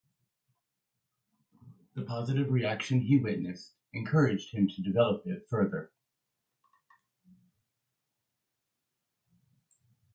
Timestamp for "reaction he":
2.51-3.19